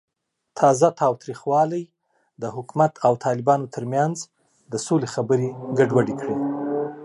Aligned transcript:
تازه 0.59 0.87
تاوتریخوالی 1.01 1.83
د 2.41 2.43
حکومت 2.55 2.93
او 3.05 3.13
طالبانو 3.25 3.71
ترمنځ 3.75 4.15
د 4.71 4.73
سولې 4.85 5.07
خبرې 5.15 5.49
ګډوډې 5.77 6.15
کړې. 6.21 6.35